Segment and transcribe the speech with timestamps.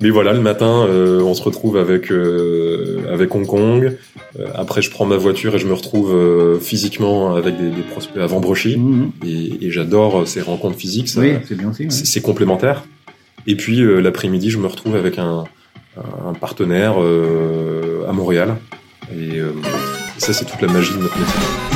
[0.00, 3.96] Mais voilà, le matin, euh, on se retrouve avec euh, avec Hong Kong.
[4.38, 7.82] Euh, après, je prends ma voiture et je me retrouve euh, physiquement avec des, des
[7.82, 8.76] prospects à Vambrochy.
[8.76, 9.12] Mhm.
[9.26, 11.08] Et, et j'adore ces rencontres physiques.
[11.08, 11.84] ça- Oui, c'est bien aussi.
[11.84, 11.90] ouais.
[11.90, 12.84] c'est c'est complémentaire.
[13.46, 15.44] Et puis euh, l'après-midi, je me retrouve avec un,
[15.96, 18.56] un partenaire euh, à Montréal.
[19.12, 19.52] Et euh,
[20.18, 21.75] ça, c'est toute la magie de notre métier.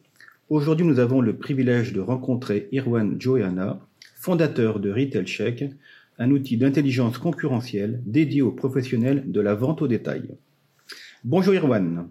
[0.51, 3.79] Aujourd'hui, nous avons le privilège de rencontrer Irwan Johanna,
[4.17, 5.63] fondateur de Retail Check,
[6.19, 10.23] un outil d'intelligence concurrentielle dédié aux professionnels de la vente au détail.
[11.23, 12.09] Bonjour Irwan.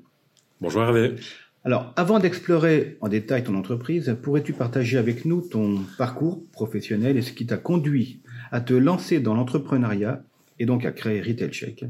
[0.58, 1.16] Bonjour Hervé.
[1.64, 7.22] Alors, avant d'explorer en détail ton entreprise, pourrais-tu partager avec nous ton parcours professionnel et
[7.22, 10.24] ce qui t'a conduit à te lancer dans l'entrepreneuriat
[10.60, 11.84] et donc à créer Retail Check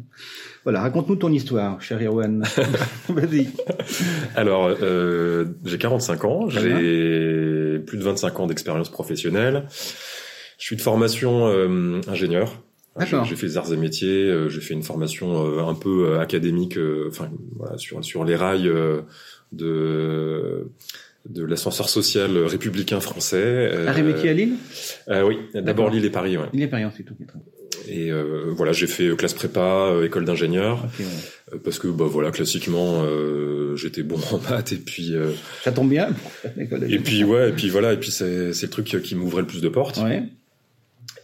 [0.64, 2.42] Voilà, raconte-nous ton histoire, cher Irwan.
[3.08, 3.48] Vas-y.
[4.36, 9.66] Alors, euh, j'ai 45 ans, Très j'ai plus de 25 ans d'expérience professionnelle.
[10.58, 12.62] Je suis de formation euh, ingénieur.
[13.24, 16.20] J'ai fait des arts et métiers, euh, j'ai fait une formation euh, un peu euh,
[16.20, 19.00] académique, euh, enfin voilà, sur sur les rails euh,
[19.52, 20.66] de
[21.28, 23.36] de l'ascenseur social républicain français.
[23.42, 24.54] euh, Arrêt métier à Lille?
[25.08, 25.88] euh, Oui, d'abord.
[25.90, 26.36] Lille et Paris.
[26.36, 26.46] Ouais.
[26.52, 27.14] Il est payant, c'est tout.
[27.92, 29.60] Et euh, voilà, j'ai fait classe prépa,
[29.90, 31.04] euh, école d'ingénieur, ouais.
[31.52, 35.32] euh, parce que bah voilà, classiquement, euh, j'étais bon en maths et puis euh,
[35.64, 36.08] Ça tombe bien.
[36.56, 39.48] et puis ouais, et puis voilà, et puis c'est c'est le truc qui m'ouvrait le
[39.48, 39.96] plus de portes.
[39.98, 40.22] Ouais.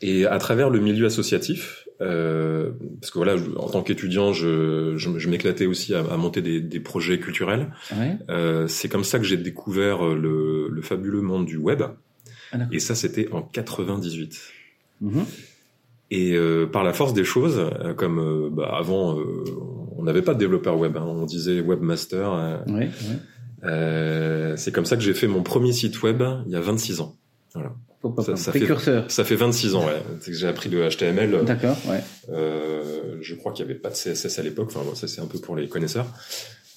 [0.03, 5.19] Et à travers le milieu associatif, euh, parce que voilà, en tant qu'étudiant, je, je,
[5.19, 7.69] je m'éclatais aussi à, à monter des, des projets culturels.
[7.93, 8.17] Ouais.
[8.29, 11.83] Euh, c'est comme ça que j'ai découvert euh, le, le fabuleux monde du web.
[12.53, 12.59] Ah.
[12.73, 14.39] Et ça, c'était en 98.
[15.01, 15.25] Mhm.
[16.11, 19.25] Et euh, par la force des choses, euh, comme euh, bah, avant, euh,
[19.97, 22.33] on n'avait pas de développeur web, hein, on disait webmaster.
[22.33, 22.89] euh, ouais.
[23.65, 27.01] euh, c'est comme ça que j'ai fait mon premier site web il y a 26
[27.01, 27.17] ans.
[27.53, 27.61] Ça-
[28.15, 29.11] pas ça fait- Précurseur.
[29.11, 30.01] Ça fait 26 ans, ouais.
[30.21, 31.45] C'est que j'ai appris le HTML.
[31.45, 32.01] D'accord, ouais.
[32.31, 34.69] Euh, je crois qu'il n'y avait pas de CSS à l'époque.
[34.71, 36.07] Enfin, bon, ça c'est un peu pour les connaisseurs.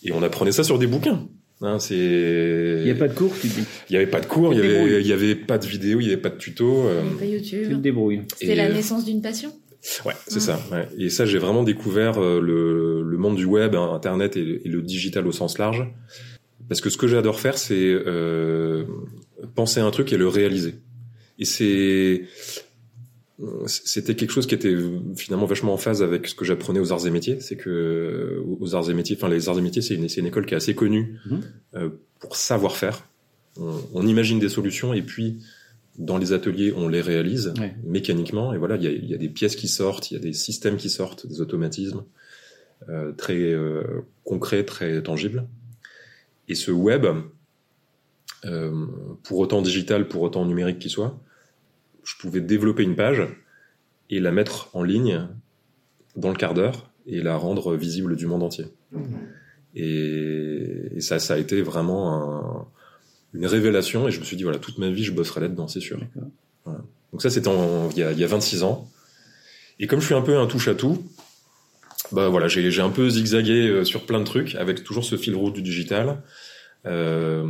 [0.04, 1.28] Et on apprenait ça sur des bouquins.
[1.62, 1.96] Hein, c'est.
[1.98, 3.64] Il n'y a pas de cours, tu dis.
[3.90, 4.70] Il y avait pas de cours, il Tu y
[5.10, 6.88] te avait, pas de vidéo, il y avait pas de tuto.
[6.88, 7.82] euh, Pas Tu te YouTube.
[7.82, 8.22] débrouilles.
[8.38, 9.52] C'était et, la euh, naissance d'une passion.
[10.06, 10.40] Ouais, c'est Mm.
[10.42, 10.60] ça.
[10.72, 10.88] Ouais.
[10.98, 14.70] Et ça, j'ai vraiment découvert euh, le, le monde du web, hein, Internet et, et
[14.70, 15.86] le digital au sens large.
[16.70, 18.86] Parce que ce que j'adore faire, c'est euh,
[19.56, 20.76] penser à un truc et le réaliser.
[21.40, 22.24] Et c'est
[23.68, 24.76] c'était quelque chose qui était
[25.16, 27.40] finalement vachement en phase avec ce que j'apprenais aux arts et métiers.
[27.40, 30.28] C'est que aux arts et métiers, enfin les arts et métiers, c'est une, c'est une
[30.28, 31.42] école qui est assez connue Mhm.
[31.76, 31.90] euh,
[32.20, 33.06] pour savoir faire.
[33.60, 35.38] On, on imagine des solutions et puis
[35.98, 37.76] dans les ateliers, on les réalise Ouais.
[37.84, 38.54] mécaniquement.
[38.54, 40.78] Et voilà, il y y a des pièces qui sortent, il y a des systèmes
[40.78, 42.04] qui sortent, des automatismes
[42.90, 43.84] euh, très euh,
[44.24, 45.46] concrets, très tangibles.
[46.48, 47.06] Et ce web,
[48.46, 48.86] euh,
[49.24, 51.20] pour autant digital, pour autant numérique qu'il soit,
[52.10, 53.22] je pouvais développer une page
[54.10, 55.28] et la mettre en ligne
[56.16, 58.66] dans le quart d'heure et la rendre visible du monde entier.
[59.76, 62.68] Et, et ça, ça a été vraiment un-
[63.34, 65.80] une révélation et je me suis dit, voilà, toute ma vie, je bosserai là-dedans, c'est
[65.80, 66.00] sûr.
[66.66, 66.82] Voilà.
[67.12, 68.90] Donc ça, c'était en- il y, y a 26 ans.
[69.80, 71.04] Et comme je suis un peu un touche-à-tout,
[72.12, 75.16] bah voilà, j'ai j'ai un peu zigzagué euh, sur plein de trucs avec toujours ce
[75.16, 76.24] fil rouge du digital.
[76.86, 77.46] Euh,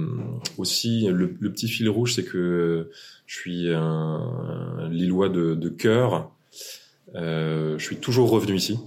[0.58, 2.90] aussi, le, le petit fil rouge, c'est que
[3.26, 6.32] je suis un, un Lillois de, de cœur.
[7.16, 8.80] Euh, je suis toujours revenu ici.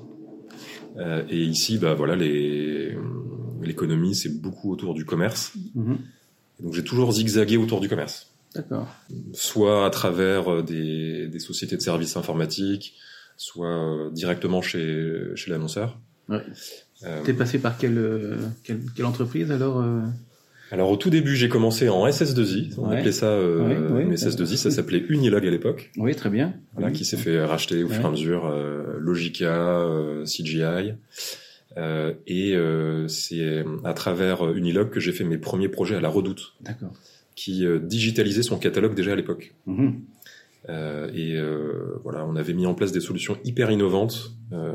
[0.96, 2.16] Euh, et ici, bah voilà,
[3.62, 5.52] l'économie, c'est beaucoup autour du commerce.
[5.74, 5.98] Mhm.
[6.60, 8.86] Donc j'ai toujours zigzagué autour du commerce D'accord.
[9.32, 12.94] soit à travers des, des sociétés de services informatiques,
[13.36, 15.98] soit directement chez, chez l'annonceur.
[16.28, 16.42] Ouais.
[17.04, 19.82] Euh, T'es passé par quelle, quelle, quelle entreprise alors
[20.72, 22.96] alors au tout début, j'ai commencé en SS2I, on Ouais.
[22.96, 24.02] appelait ça euh, Ouais, ouais.
[24.04, 26.54] une SS2I, ça s'appelait Unilog à l'époque, Oui, très bien.
[26.74, 26.94] voilà, Oui.
[26.94, 30.94] qui s'est fait racheter au fur et à mesure euh, Logica, euh, CGI.
[31.78, 36.08] Euh, et euh, c'est à travers Unilog que j'ai fait mes premiers projets à la
[36.08, 36.92] Redoute, D'accord.
[37.36, 39.54] qui euh, digitalisait son catalogue déjà à l'époque.
[39.66, 40.00] Mhm.
[40.68, 44.74] Euh, et euh, voilà, on avait mis en place des solutions hyper innovantes euh,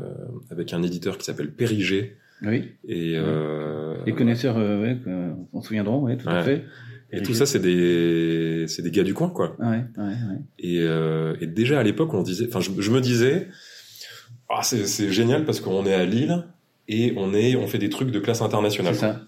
[0.50, 2.16] avec un éditeur qui s'appelle Périgé.
[2.42, 2.72] Oui.
[2.86, 6.64] Et euh, Les connaisseurs, euh, ouais, euh, s'en souviendront, ouais, tout à fait.
[7.10, 9.56] Et tout ça, c'est des, c'est des gars du coin, quoi.
[9.58, 10.38] Ouais, ouais, ouais.
[10.58, 13.48] Et, euh, et déjà à l'époque, on disait, enfin, je, je me disais,
[14.50, 16.44] ah, c'est, c'est génial parce qu'on est à Lille
[16.86, 18.94] et on est, on fait des trucs de classe internationale.
[18.94, 19.20] C'est ça.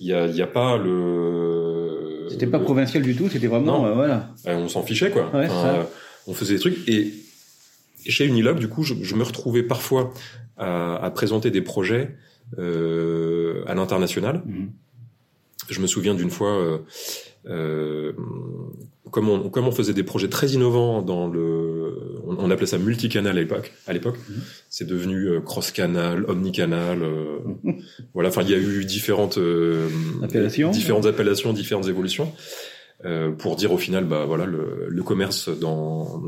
[0.00, 2.26] Il y a, il y a pas le.
[2.30, 4.30] C'était pas le- provincial du tout, c'était vraiment, euh, voilà.
[4.46, 5.30] Euh, on s'en fichait quoi.
[5.34, 5.74] Ouais, Enfin, ça.
[5.76, 5.82] euh,
[6.26, 7.12] on faisait des trucs et,
[8.06, 10.12] chez Unilog du coup je, je me retrouvais parfois
[10.58, 12.16] à, à présenter des projets
[12.58, 14.42] euh, à l'international.
[14.46, 14.70] Mhm.
[15.70, 16.78] Je me souviens d'une fois, euh,
[17.46, 18.12] euh,
[19.10, 22.78] comme, on, comme on faisait des projets très innovants dans le, on, on appelait ça
[22.78, 23.72] multicanal à l'époque.
[23.86, 24.42] À l'époque, Mhm.
[24.68, 27.02] c'est devenu euh, cross-canal, omnicanal.
[27.02, 27.38] euh,
[28.14, 29.88] voilà, enfin il y a eu différentes euh,
[30.22, 30.70] Appellations.
[30.70, 32.32] différentes appellations, différentes évolutions.
[33.04, 36.22] euh, pour dire au final, bah voilà, le, le commerce dans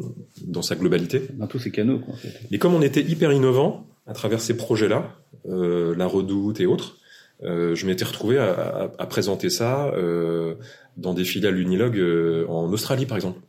[0.47, 1.23] dans sa globalité.
[1.35, 2.33] Dans tous ces canaux, quoi, en fait.
[2.51, 5.15] Mais comme on était hyper innovant à travers ces projets-là,
[5.49, 6.97] euh, la Redoute et autres,
[7.43, 10.55] euh, je m'étais retrouvé à, à- à présenter ça euh,
[10.97, 13.41] dans des filiales Unilog euh, en Australie, par exemple.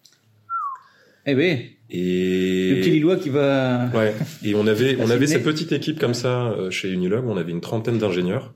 [1.25, 3.89] Eh oui, Et le petit Lillois qui va...
[3.93, 4.13] ouais.
[4.43, 7.25] Et on avait on avait cette petite équipe comme ça euh, chez Unilog.
[7.27, 8.53] On avait une trentaine d'ingénieurs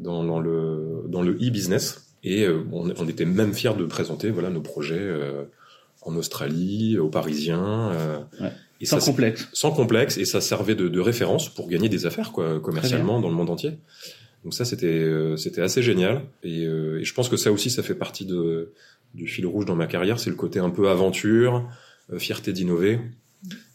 [0.00, 4.30] dans, dans le dans le e-business et euh, on, on était même fiers de présenter
[4.30, 5.44] voilà nos projets euh,
[6.02, 7.90] en Australie, aux Parisiens.
[7.92, 8.50] euh, Ouais.
[8.82, 9.48] Et Sans ça, complexe.
[9.54, 13.28] sans complexe et ça servait de, de référence pour gagner des affaires quoi commercialement dans
[13.30, 13.72] le monde entier.
[14.44, 17.70] Donc ça c'était euh, c'était assez génial et, euh, et je pense que ça aussi
[17.70, 18.72] ça fait partie de
[19.14, 21.68] du fil rouge dans ma carrière, c'est le côté un peu aventure,
[22.12, 22.98] euh, fierté d'innover,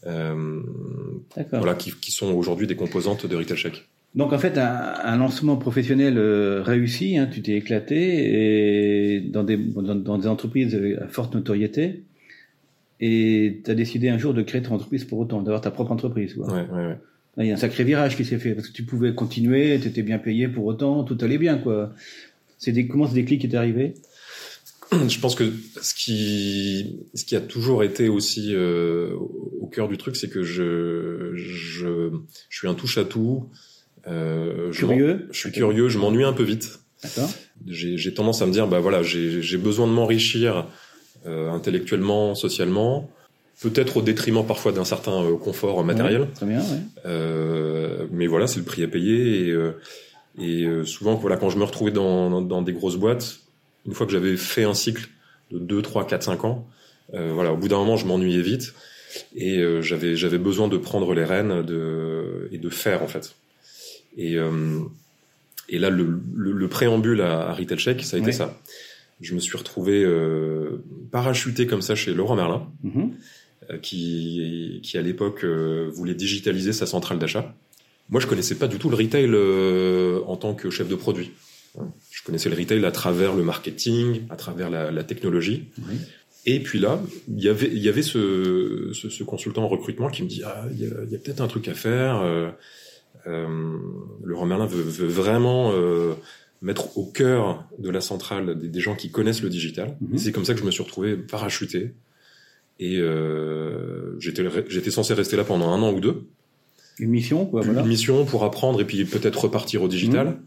[0.03, 3.87] voilà qui, qui sont aujourd'hui des composantes de Retail Check.
[4.15, 6.17] Donc en fait, un, un lancement professionnel
[6.65, 7.97] réussi, hein, tu t'es éclaté
[9.15, 12.03] et dans des, dans, dans des entreprises à forte notoriété.
[12.99, 15.91] Et tu as décidé un jour de créer ton entreprise pour autant, d'avoir ta propre
[15.91, 16.33] entreprise.
[16.33, 16.47] Quoi.
[16.47, 16.97] Ouais, ouais, ouais.
[17.37, 19.79] Là, il y a un sacré virage qui s'est fait parce que tu pouvais continuer,
[19.79, 21.59] tu étais bien payé pour autant, tout allait bien.
[21.59, 21.93] quoi.
[22.57, 23.93] C'est des, comment ce déclic est arrivé?
[25.07, 25.51] Je pense que
[25.81, 29.13] ce qui, ce qui a toujours été aussi euh,
[29.59, 32.09] au cœur du truc, c'est que je, je,
[32.49, 33.49] je suis un touche à tout.
[34.07, 36.79] Euh, Curieux Je suis curieux, je m'ennuie un peu vite.
[37.03, 37.29] D'accord
[37.67, 40.67] J'ai tendance à me dire, bah voilà, j'ai besoin de m'enrichir
[41.25, 43.09] intellectuellement, socialement,
[43.61, 46.21] peut-être au détriment parfois d'un certain euh, confort matériel.
[46.21, 46.79] Ouais, Très bien, ouais.
[47.05, 49.47] Euh, mais voilà, c'est le prix à payer.
[49.47, 49.71] Et, euh,
[50.39, 53.39] et euh, souvent, voilà, quand je me retrouvais dans, dans des grosses boîtes,
[53.85, 55.07] une fois que j'avais fait un cycle
[55.51, 56.67] de 2, 3, 4, 5 ans,
[57.13, 58.73] euh, voilà, au bout d'un moment, je m'ennuyais vite.
[59.35, 63.33] Et euh, j'avais j'avais besoin de prendre les rênes de, et de faire, en fait.
[64.17, 64.79] Et, euh,
[65.69, 68.59] et là, le, le, le préambule à, à Retail Check, ça a été ça.
[69.21, 73.11] Je me suis retrouvé euh, parachuté comme ça chez Laurent Merlin Mhm.
[73.71, 77.55] euh, qui, qui à l'époque euh, voulait digitaliser sa centrale d'achat.
[78.09, 81.31] Moi, je connaissais pas du tout le retail euh, en tant que chef de produit.
[82.11, 85.65] Je connaissais le retail à travers le marketing, à travers la, la technologie.
[85.79, 85.95] Oui.
[86.45, 90.09] Et puis là, il y avait, il y avait ce, ce, ce consultant en recrutement
[90.09, 92.21] qui me dit ah, il y a, peut-être un truc à faire.
[92.23, 92.49] Euh,
[93.27, 93.77] euh,
[94.23, 96.13] Laurent Merlin veut, veut vraiment euh,
[96.61, 99.97] mettre au cœur de la centrale des, des gens qui connaissent le digital.
[100.13, 101.93] Et c'est comme ça que je me suis retrouvé parachuté.
[102.79, 106.23] Et euh, j'étais j'étais censé rester là pendant un an ou deux.
[106.99, 107.87] Une mission, quoi, Une voilà.
[107.87, 110.27] mission pour apprendre et puis peut-être repartir au digital.
[110.27, 110.39] Mhm.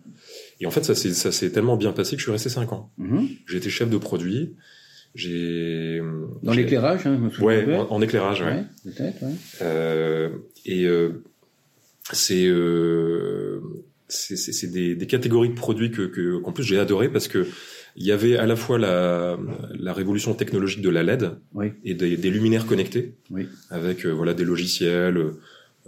[0.60, 0.94] Et en fait, ça
[1.32, 2.90] s'est tellement bien passé que je suis resté cinq ans.
[2.98, 3.28] Mhm.
[3.46, 4.54] J'ai été chef de produit.
[5.14, 6.00] J'ai
[6.42, 7.46] Dans l'éclairage, hein, je me souviens.
[7.66, 8.52] Ouais, en, en éclairage, ouais.
[8.52, 9.32] Ouais, peut-être, ouais.
[9.62, 10.28] Euh,
[10.66, 11.24] et euh,
[12.12, 13.60] c'est euh,
[14.10, 17.46] c'est des, des catégories de produits que que- qu'en plus j'ai adoré parce que
[17.96, 19.38] il y avait à la fois la
[19.78, 21.72] la révolution technologique de la LED Oui.
[21.84, 23.48] et des, des luminaires connectés Oui.
[23.70, 25.16] avec euh, voilà des logiciels.
[25.16, 25.32] euh,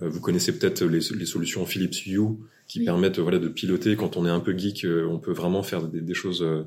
[0.01, 2.19] vous connaissez peut-être les, les solutions Philips Hue
[2.67, 2.85] qui Oui.
[2.87, 5.83] permettent voilà de piloter quand on est un peu geek, euh, on peut vraiment faire
[5.83, 6.63] des, des choses euh,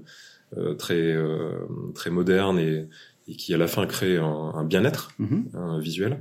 [0.58, 1.58] euh, très euh,
[1.96, 2.86] très modernes et,
[3.28, 5.46] et qui à la fin créent un, un bien-être Mhm.
[5.56, 6.20] un visuel.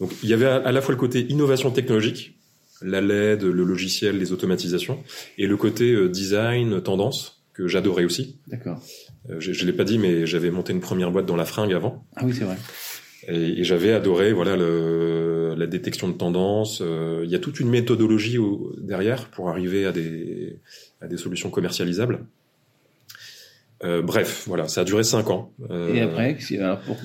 [0.00, 2.38] Donc il y avait à à la fois le côté innovation technologique,
[2.84, 5.02] la LED, le logiciel, les automatisations,
[5.38, 8.36] et le côté euh, design, tendance que j'adorais aussi.
[8.48, 8.80] D'accord.
[9.30, 11.72] Euh, Je, je l'ai pas dit, mais j'avais monté une première boîte dans la fringue
[11.72, 12.56] avant, Ah oui, c'est vrai.
[13.28, 16.80] et, et j'avais adoré voilà le, la détection de tendance.
[16.82, 20.58] Euh, Il y a toute une méthodologie au- derrière pour arriver à des
[21.00, 22.20] à des solutions commercialisables.
[23.82, 25.52] Euh, bref, voilà, ça a duré cinq ans.
[25.70, 26.96] Euh, Et après, alors, pour-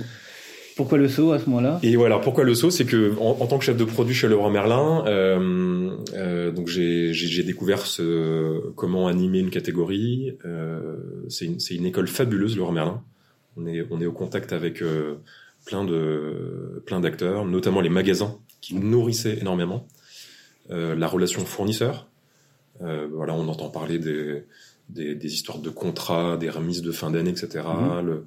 [0.80, 1.78] pourquoi le saut à ce moment-là?
[1.84, 4.30] Et voilà, pourquoi le saut, c'est que en, en tant que chef de produit chez
[4.30, 10.38] Leroy Merlin, euh, euh, donc j'ai découvert ce, comment animer une catégorie.
[10.46, 10.80] Euh,
[11.28, 13.04] c'est une, une école fabuleuse, Leroy Merlin.
[13.58, 15.16] On est on est au contact avec euh,
[15.66, 19.86] plein de plein d'acteurs, notamment les magasins qui nourrissaient énormément.
[20.72, 22.08] Euh, la relation fournisseur,
[22.82, 24.44] euh, voilà, on entend parler des
[24.88, 27.66] des, des histoires de contrats, des remises de fin d'année, etc.
[27.68, 28.06] Mhm.
[28.08, 28.24] Le-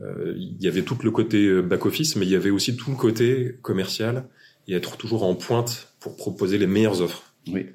[0.00, 2.96] il y avait tout le côté euh, back-office, mais il y avait aussi tout le
[2.96, 4.24] côté commercial
[4.66, 7.34] et être toujours en pointe pour proposer les meilleures offres.
[7.48, 7.66] Oui.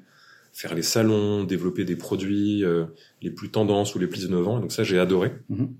[0.52, 2.84] Faire les salons, développer des produits euh,
[3.22, 4.58] les plus tendances ou les plus innovants.
[4.60, 5.32] Donc ça, j'ai adoré.
[5.48, 5.70] Mhm.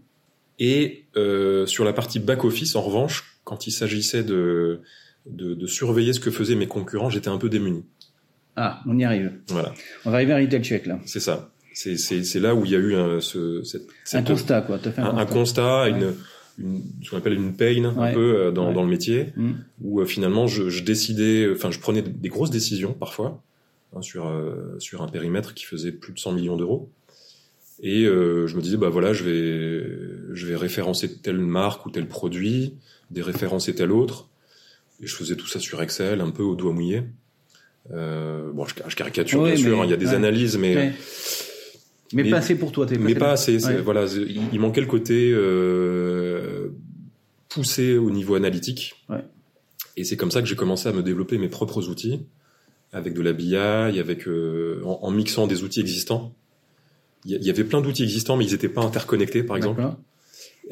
[0.59, 4.80] Et euh, sur la partie back-office, en revanche, quand il s'agissait de,
[5.26, 7.85] de, de surveiller ce que faisaient mes concurrents, j'étais un peu démuni.
[8.56, 9.32] Ah, on y arrive.
[9.49, 11.00] Voilà, On va arriver à Retail Check là.
[11.06, 11.52] c'est ça.
[11.73, 14.62] C'est, c'est, c'est là où il y a eu un, ce, cette, Un cette- constat
[14.62, 14.79] quoi.
[14.79, 15.91] Fait un, un, un constat, Ouais.
[15.91, 16.15] une,
[16.59, 18.75] une, ce qu'on appelle une pain un peu euh, dans, Ouais.
[18.75, 19.55] dans le métier, Mhm.
[19.83, 23.41] où euh, finalement je, je décidais, enfin je prenais des grosses décisions parfois
[23.97, 26.91] hein, sur euh, sur un périmètre qui faisait plus de 100 millions d'euros,
[27.83, 31.91] et euh, je me disais bah voilà je vais je vais référencer telle marque ou
[31.91, 32.75] tel produit,
[33.11, 34.29] déréférencer tel autre,
[35.03, 37.05] et je faisais tout ça sur Excel un peu au doigt mouillé.
[37.93, 40.59] Euh, bon, je, je caricature Oui, bien sûr, mais- hein, il y a des analyses,
[40.59, 40.93] mais
[42.12, 42.87] Mais, pas assez pour toi.
[42.87, 43.64] t'es mais pas assez.
[43.64, 43.76] Ouais.
[43.76, 46.69] Voilà, il, il manquait le côté euh,
[47.49, 48.95] poussé au niveau analytique.
[49.09, 49.25] Ouais.
[49.97, 52.21] Et c'est comme ça que j'ai commencé à me développer mes propres outils
[52.93, 56.35] avec de la BI, avec euh, en, en mixant des outils existants.
[57.26, 59.83] Il y, avait plein d'outils existants, mais ils n'étaient pas interconnectés, par exemple.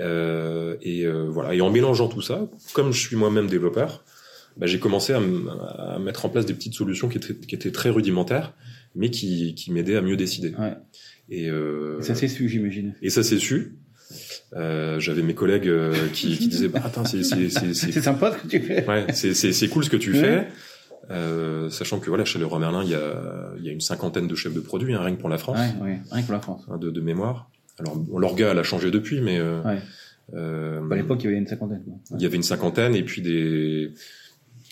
[0.00, 1.54] Euh, et euh, voilà.
[1.54, 4.02] Et en mélangeant tout ça, comme je suis moi-même développeur,
[4.56, 7.90] bah, j'ai commencé à, mettre en place des petites solutions qui étaient, qui étaient très
[7.90, 8.54] rudimentaires,
[8.94, 10.54] mais qui, qui m'aidaient à mieux décider.
[10.58, 10.72] Ouais.
[11.30, 12.94] Et, euh, Et Ça s'est su, j'imagine.
[13.02, 13.76] et ça s'est su.
[14.56, 18.00] Euh, J'avais mes collègues euh, qui, qui disaient bah attends c'est c'est c'est C'est c'est
[18.00, 18.86] sympa ce que tu fais.
[18.86, 20.20] ouais, c'est c'est c'est cool ce que tu Ouais.
[20.20, 20.46] fais.
[21.10, 24.26] Euh, sachant que voilà chez Leroy Merlin il y a il y a une cinquantaine
[24.26, 25.98] de chefs de produits hein, rien que pour la France Ouais, ouais.
[26.10, 26.64] Rien que pour la France.
[26.70, 27.50] hein, de, de mémoire.
[27.78, 29.78] Alors bon, l'orga elle a changé depuis mais euh, Ouais.
[30.34, 31.82] euh, À l'époque, il y avait une cinquantaine.
[32.14, 33.92] il y avait une cinquantaine et puis des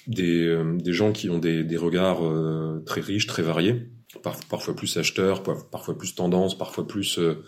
[0.06, 3.88] des, euh, des gens qui ont des, des regards euh, très riches, très variés,
[4.22, 7.42] Par- parfois plus acheteurs, par- parfois plus tendance, parfois plus euh,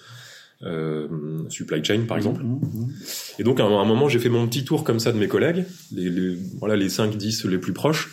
[0.62, 1.08] euh,
[1.50, 2.42] supply chain par exemple.
[2.42, 2.92] Mhm, mhm.
[3.38, 5.18] Et donc à un, à un moment j'ai fait mon petit tour comme ça de
[5.18, 8.10] mes collègues, les, les voilà les 5 10 les plus proches,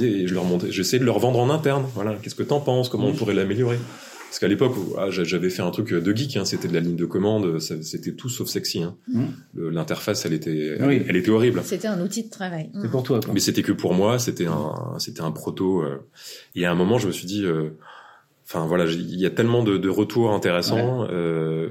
[0.00, 1.86] et je leur montais, j'essayais de leur vendre en interne.
[1.94, 3.16] Voilà, qu'est-ce que t'en penses, comment on Mhm.
[3.16, 3.78] pourrait l'améliorer?
[4.28, 6.80] Parce qu'à l'époque ah, j'a- j'avais fait un truc de geek, hein, c'était de la
[6.80, 8.82] ligne de commande, c'était tout sauf sexy.
[8.82, 8.96] Hein.
[9.54, 11.02] Le- L'interface elle était elle, Oui.
[11.08, 11.62] elle était horrible.
[11.64, 12.70] C'était un outil de travail.
[12.80, 13.32] C'est pour toi, quoi.
[13.32, 15.82] Mais c'était que pour moi, c'était un, c'était un proto.
[15.82, 16.06] euh,
[16.54, 17.70] et à un moment, je me suis dit, euh,
[18.44, 21.70] enfin voilà, il y a tellement de, de retours intéressants, euh,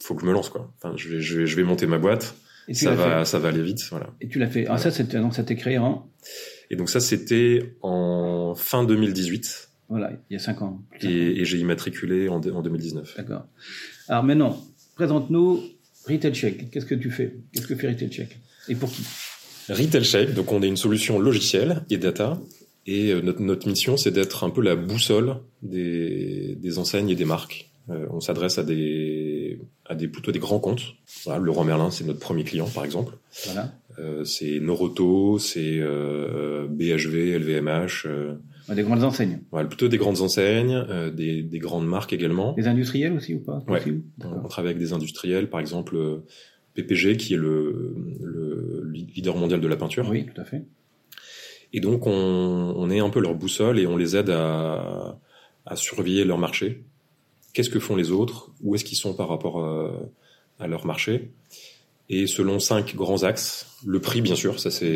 [0.00, 0.72] faut que je me lance quoi.
[0.80, 2.36] Enfin, je vais, je vais, je vais monter ma boîte,
[2.68, 3.24] Et ça va, fait.
[3.24, 4.10] ça va aller vite, voilà.
[4.20, 4.66] Et tu l'as fait.
[4.68, 6.08] Ah, ça, c'était, donc, ça t'est créé en,
[6.70, 10.82] Et donc ça, c'était en fin 2018, voilà, il y a cinq ans.
[11.00, 13.14] Et, et j'ai immatriculé en, en 2019.
[13.16, 13.46] D'accord.
[14.08, 14.62] Alors maintenant,
[14.96, 15.62] présente-nous
[16.06, 16.70] Retail Check.
[16.70, 17.34] Qu'est-ce que tu fais?
[17.52, 18.38] Qu'est-ce que fait Retail Check?
[18.68, 19.02] Et pour qui?
[19.68, 22.40] Retail Shape, donc on est une solution logicielle et data,
[22.86, 27.14] et euh, notre, notre mission, c'est d'être un peu la boussole des, des enseignes et
[27.14, 27.70] des marques.
[27.90, 30.94] Euh, on s'adresse à des, à des plutôt des grands comptes.
[31.24, 33.14] Voilà, Leroy Merlin, c'est notre premier client, par exemple.
[33.46, 33.72] Voilà.
[33.98, 38.06] Euh, c'est Noroto, c'est euh, BHV, LVMH,
[38.68, 39.40] Des grandes enseignes.
[39.50, 42.54] voilà, plutôt des grandes enseignes, euh, des, des grandes marques également.
[42.58, 43.62] Les industriels aussi ou pas?
[43.66, 43.80] Ouais.
[43.86, 44.48] On D'accord.
[44.48, 46.24] travaille avec des industriels, par exemple euh,
[46.74, 50.06] PPG, qui est le, le leader mondial de la peinture.
[50.10, 50.64] Oui, tout à fait.
[51.72, 55.18] Et donc, on, on est un peu leur boussole et on les aide à,
[55.66, 56.84] à surveiller leur marché.
[57.54, 58.52] Qu'est-ce que font les autres?
[58.62, 59.92] Où est-ce qu'ils sont par rapport à,
[60.60, 61.30] à leur marché?
[62.10, 64.94] Et selon cinq grands axes, le prix, bien sûr, ça c'est...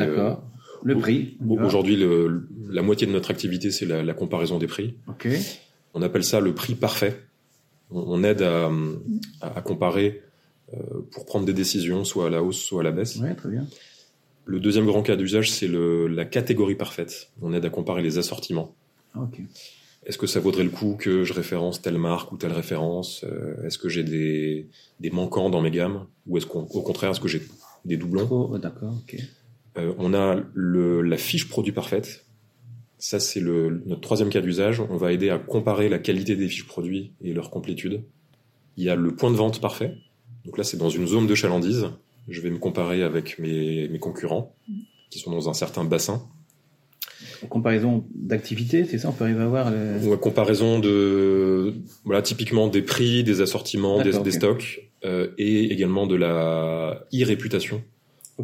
[0.85, 1.37] Le prix.
[1.67, 4.95] Aujourd'hui, le- la moitié de notre activité, c'est la, la comparaison des prix.
[5.95, 7.21] On appelle ça le prix parfait.
[7.91, 8.71] On, on aide à,
[9.41, 10.23] à, à comparer
[10.75, 10.79] euh,
[11.11, 13.17] pour prendre des décisions, soit à la hausse, soit à la baisse.
[13.17, 13.67] Ouais, très bien.
[14.45, 17.31] Le deuxième grand cas d'usage, c'est la catégorie parfaite.
[17.43, 18.75] On aide à comparer les assortiments.
[19.15, 19.29] Ah.
[20.05, 23.23] Est-ce que ça vaudrait le coup que je référence telle marque ou telle référence?
[23.25, 24.67] Euh, Est-ce que j'ai des,
[24.99, 26.07] des manquants dans mes gammes?
[26.27, 27.43] Ou est-ce qu'au contraire, est-ce que j'ai
[27.85, 28.59] des doublons?
[28.59, 29.17] D'accord, ok.
[29.79, 32.26] Euh, On a le, la fiche produit parfaite.
[32.99, 34.81] Ça, c'est le, notre troisième cas d'usage.
[34.81, 38.02] On va aider à comparer la qualité des fiches produits et leur complétude.
[38.76, 39.95] Il y a le point de vente parfait.
[40.45, 41.88] Donc là, c'est dans une zone de chalandise.
[42.29, 44.55] Je vais me comparer avec mes, mes concurrents
[45.11, 46.23] qui sont dans un certain bassin.
[47.43, 49.99] En comparaison d'activité, c'est ça On peut arriver à voir le...
[50.07, 51.75] Ou à comparaison de,
[52.05, 57.83] voilà, typiquement des prix, des assortiments, des, des stocks, euh, et également de la e-réputation.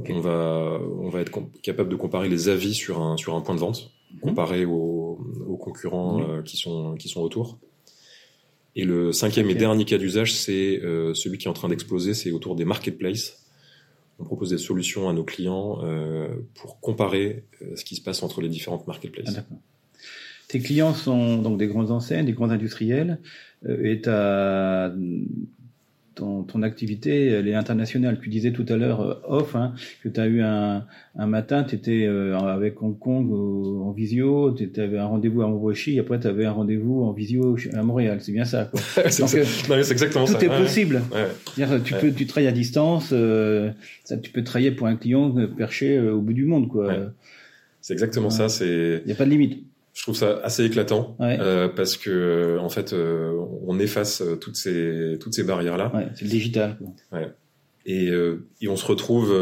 [0.09, 3.55] On va, on va être capable de comparer les avis sur un, sur un point
[3.55, 7.59] de vente, comparé aux, aux concurrents euh, qui sont, qui sont autour.
[8.77, 12.15] Et le cinquième et dernier cas d'usage, c'est euh, celui qui est en train d'exploser,
[12.15, 13.45] c'est autour des marketplaces.
[14.21, 18.41] On propose des solutions à nos clients euh, pour comparer ce qui se passe entre
[18.41, 19.35] les différentes Ah, marketplaces.
[19.35, 19.59] d'accord.
[20.49, 23.21] tes clients sont donc des grandes enseignes, des grands industriels,
[23.69, 24.93] et ta,
[26.19, 28.19] ton, ton, activité, elle est internationale.
[28.21, 30.85] Tu disais tout à l'heure, euh, off, hein, que tu as eu un,
[31.17, 35.47] un matin, tu étais euh, avec Hong Kong en visio, tu avais un rendez-vous à
[35.47, 38.19] Montbrochy, après tu avais un rendez-vous en visio à Montréal.
[38.21, 38.81] C'est bien ça, quoi.
[39.11, 39.23] c'est
[39.93, 40.39] exactement tout ça.
[40.39, 41.03] Tout est possible.
[41.85, 43.15] tu peux, tu travailles à distance,
[44.05, 46.93] ça, tu peux travailler pour un client perché au bout du monde, quoi.
[47.81, 48.49] C'est exactement ça.
[48.61, 49.68] Il n'y a pas de limite
[49.99, 53.33] je trouve ça assez éclatant euh, parce que euh, en fait euh,
[53.67, 55.91] on efface euh, toutes ces toutes ces barrières là.
[55.93, 56.79] Ouais, c'est le digital.
[57.11, 57.33] Ouais.
[57.85, 59.35] Et, euh, et on se retrouve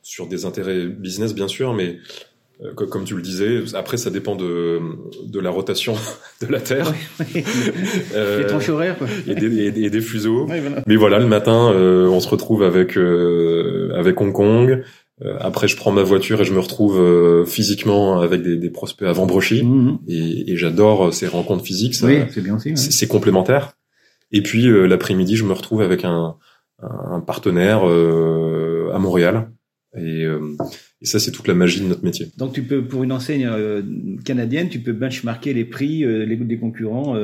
[0.00, 1.98] sur des intérêts business bien sûr, mais
[2.76, 4.80] comme tu le disais, après ça dépend de
[5.26, 5.96] de la rotation
[6.40, 6.90] de la Terre.
[7.20, 7.44] Oui,
[8.14, 9.06] les tranches horaires quoi.
[9.26, 10.46] Et des, et, des fuseaux.
[10.46, 10.82] Voilà.
[10.86, 14.82] Mais voilà, le matin on se retrouve avec avec Hong Kong.
[15.24, 18.70] Euh, après, je prends ma voiture et je me retrouve euh, physiquement avec des, des,
[18.70, 19.62] prospects à Vambrochy.
[19.62, 20.00] Mmh.
[20.08, 21.94] Et, et j'adore euh, ces rencontres physiques.
[21.94, 22.76] Ça, oui, c'est bien aussi.
[22.76, 23.76] C'est complémentaire.
[24.32, 26.36] Et puis l'après-midi, je me retrouve avec un,
[26.80, 29.50] un partenaire à Montréal.
[29.94, 32.28] Et, et ça, c'est toute la magie de notre métier.
[32.38, 33.46] Donc, tu peux, pour une enseigne
[34.24, 37.14] canadienne, tu peux benchmarker les prix les, des concurrents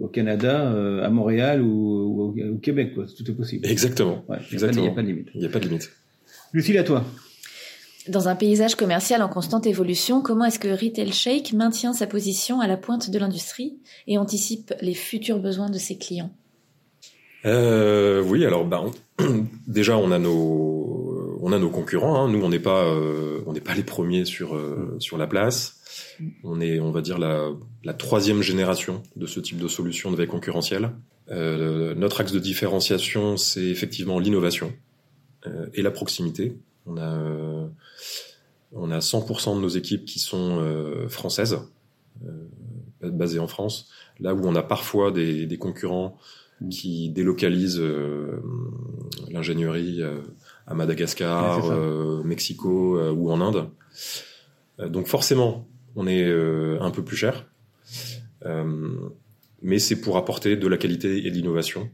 [0.00, 2.94] au Canada, à Montréal ou, au, Québec.
[2.94, 3.06] Quoi.
[3.06, 3.66] Tout est possible.
[3.66, 4.24] Exactement.
[4.28, 4.82] Ouais, Exactement.
[4.82, 5.28] Il n'y a pas de limite.
[5.34, 5.90] Il n'y a pas de limite.
[6.52, 7.04] Lucille, à toi.
[8.08, 12.60] Dans un paysage commercial en constante évolution, comment est-ce que Retail Shake maintient sa position
[12.60, 16.30] à la pointe de l'industrie et anticipe les futurs besoins de ses clients?
[17.46, 18.84] Euh, Oui, alors bah,
[19.66, 22.16] déjà on a nos on a nos concurrents.
[22.22, 22.28] Hein.
[22.30, 25.80] Nous on n'est pas euh, on n'est pas les premiers sur euh, sur la place.
[26.44, 27.50] On est on va dire la,
[27.84, 30.90] la troisième génération de ce type de solution de veille concurrentielle.
[31.30, 34.72] Euh, notre axe de différenciation c'est effectivement l'innovation
[35.74, 36.56] et la proximité.
[36.86, 37.68] On a,
[38.72, 41.58] on a 100% de nos équipes qui sont euh, françaises,
[43.02, 43.88] basées en France,
[44.20, 46.18] là où on a parfois des, des concurrents
[46.70, 47.82] qui délocalisent
[49.30, 50.00] l'ingénierie
[50.66, 51.62] à Madagascar,
[52.24, 53.68] Mexico ou en Inde.
[54.78, 56.24] donc forcément, on est
[56.80, 57.46] un peu plus cher,
[59.62, 61.90] mais c'est pour apporter de la qualité et de l'innovation.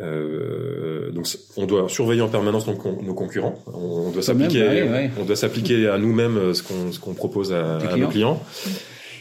[0.00, 1.26] Euh, donc
[1.56, 3.62] on doit surveiller en permanence nos, nos concurrents.
[3.66, 7.52] On doit s'appliquer, bah on doit s'appliquer à nous-mêmes euh, ce qu'on ce qu'on propose
[7.52, 8.42] à, à nos clients,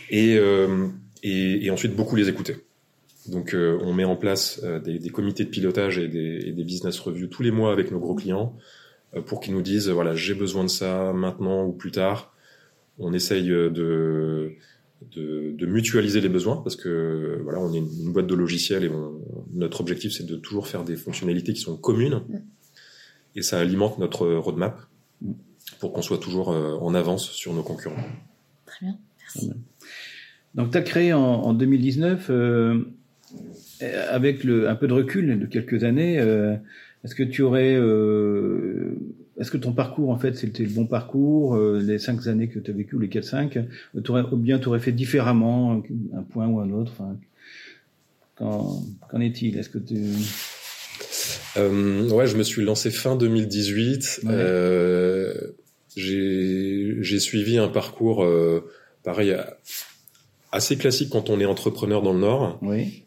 [0.09, 0.87] et, euh,
[1.23, 2.55] et, et ensuite beaucoup les écouter.
[3.27, 6.51] Donc euh, on met en place euh, des, des, comités de pilotage et des, et
[6.53, 8.55] des, business reviews tous les mois avec nos gros clients
[9.25, 12.33] pour qu'ils nous disent voilà j'ai besoin de ça maintenant ou plus tard.
[12.97, 14.53] On essaye de
[15.15, 18.89] de, de, mutualiser les besoins parce que voilà, on est une, boîte de logiciels et
[18.89, 19.19] on,
[19.53, 22.41] notre objectif c'est de toujours faire des fonctionnalités qui sont communes mm.
[23.35, 24.79] et ça alimente notre roadmap
[25.79, 28.03] pour qu'on soit toujours euh, en avance sur nos concurrents.
[28.65, 29.51] Très bien, merci.
[30.55, 35.45] Donc tu as créé en, en 2019 euh, avec le, un peu de recul de
[35.45, 36.19] quelques années.
[36.19, 36.55] Euh,
[37.03, 38.95] est-ce que tu aurais euh,
[39.39, 42.59] est-ce que ton parcours, en fait, c'était le bon parcours, euh, les cinq années que
[42.59, 43.57] tu as vécu, les quatre cinq,
[43.95, 45.81] ou bien tu aurais fait différemment
[46.13, 47.15] un point ou un autre enfin,
[49.09, 49.57] Qu'en est-il?
[49.57, 49.95] Est-ce que tu...
[51.57, 54.21] Euh, ouais, je me suis lancé fin 2018.
[54.25, 55.33] Euh,
[55.95, 58.71] j'ai suivi un parcours euh,
[59.03, 59.35] pareil
[60.51, 62.59] assez classique quand on est entrepreneur dans le Nord.
[62.61, 63.03] Oui.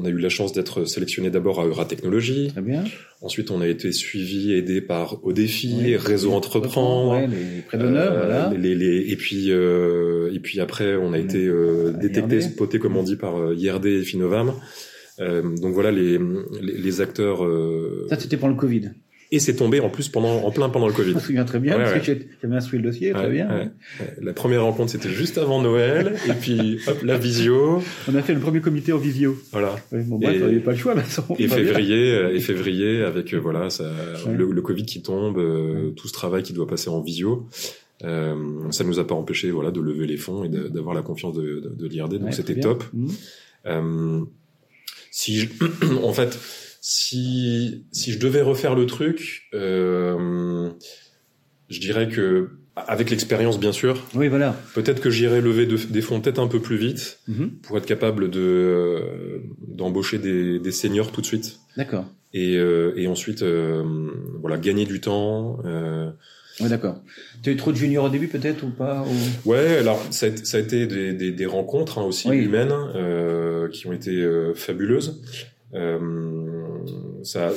[0.00, 2.48] Euh, on a eu la chance d'être sélectionné d'abord à Euratechnologie.
[2.48, 2.84] Très bien.
[3.20, 8.12] Ensuite, on a été suivi, aidé par Au Défi, Réseau Entreprendre, ouais, les prêts d'honneur,
[8.12, 8.52] euh, voilà.
[8.56, 12.96] Les, les, et puis euh, et puis après, on a été euh, détecté, spoté comme
[12.96, 14.54] on dit par euh, IRD et Finovam.
[15.20, 16.18] Euh, donc voilà les
[16.62, 17.46] les, les acteurs.
[18.08, 18.90] Ça, c'était pour le Covid.
[19.32, 21.10] Et c'est tombé en plus pendant, en plein pendant le Covid.
[21.10, 23.70] Je me souviens très bien, parce que j'avais instruit le dossier, très bien.
[24.20, 27.82] La première rencontre, c'était juste avant Noël, et puis hop, la visio.
[28.08, 29.38] On a fait le premier comité en visio.
[29.52, 29.76] Voilà.
[29.92, 33.70] bon, bref, avait pas le choix, ça, Et février, euh, et février, avec, euh, voilà,
[33.70, 33.90] ça,
[34.26, 37.48] le, le, Covid qui tombe, euh, tout ce travail qui doit passer en visio.
[38.04, 41.34] Euh, ça nous a pas empêché, voilà, de lever les fonds et d'avoir la confiance
[41.34, 42.84] de, de, de l'IRD, donc c'était top.
[42.92, 43.08] Mmh.
[43.66, 44.20] Euh,
[45.10, 45.48] si je,
[46.02, 46.38] en fait,
[46.80, 50.70] si si je devais refaire le truc, euh,
[51.68, 54.06] je dirais que avec l'expérience bien sûr.
[54.14, 54.56] Oui, voilà.
[54.74, 57.50] Peut-être que j'irais lever de, des fonds peut-être un peu plus vite mm -hmm.
[57.62, 61.58] pour être capable de euh, d'embaucher des, des seniors tout de suite.
[61.76, 62.06] D'accord.
[62.32, 63.84] Et, euh, et ensuite euh,
[64.40, 65.58] voilà gagner du temps.
[65.66, 66.10] Euh,
[66.60, 66.96] oui, d'accord.
[67.42, 69.48] Tu as eu trop de juniors au début peut-être ou pas ou...
[69.50, 72.36] Ouais, alors ça a, ça a été des, des, des rencontres hein, aussi oui.
[72.36, 74.12] humaines euh, qui ont été
[74.54, 75.20] fabuleuses.
[75.74, 76.59] Euh,
[77.22, 77.50] ça,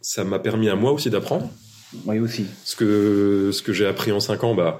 [0.00, 1.50] ça m'a permis à moi aussi d'apprendre.
[2.06, 2.46] Oui aussi.
[2.64, 4.78] Ce que ce que j'ai appris en cinq ans, bah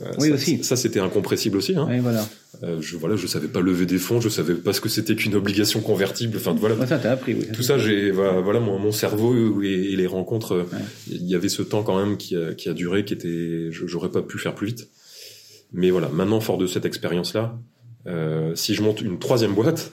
[0.00, 0.64] Euh, Oui, ça, aussi.
[0.64, 1.76] Ça, c'était incompressible aussi.
[1.76, 1.86] Hein.
[1.86, 2.26] Ouais, voilà.
[2.64, 5.14] Euh, je, voilà, je savais pas lever des fonds, je savais pas ce que c'était
[5.14, 6.36] qu'une obligation convertible.
[6.38, 6.74] Enfin, voilà.
[6.74, 7.46] Ouais, ça, t'as appris, oui.
[7.52, 10.66] Tout ça, j'ai voilà, voilà, mon, mon cerveau et, et les rencontres.
[11.06, 14.10] Il y avait ce temps quand même qui a, qui a duré, qui était, j'aurais
[14.10, 14.88] pas pu faire plus vite.
[15.72, 17.56] Mais voilà, maintenant, fort de cette expérience-là,
[18.08, 19.92] euh, si je monte une troisième boîte.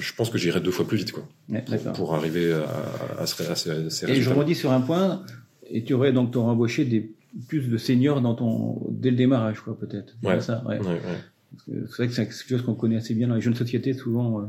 [0.00, 1.92] Je pense que j'irai deux fois plus vite, quoi, Ouais, d'accord.
[1.94, 4.30] pour arriver à, à, ce- à ces, ces Et je résultats.
[4.34, 5.22] rebondis sur un point,
[5.70, 7.10] et tu aurais donc t'aurais embauché des
[7.48, 10.14] plus de seniors dans ton dès le démarrage, quoi, peut-être.
[10.22, 10.40] Ouais.
[10.40, 10.78] ça, ouais.
[10.78, 11.00] Ouais, ouais.
[11.68, 13.92] C'est vrai que c'est quelque chose qu'on connaît assez bien dans les jeunes sociétés.
[13.94, 14.44] Souvent, euh,